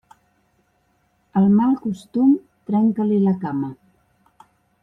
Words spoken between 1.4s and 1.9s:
Al mal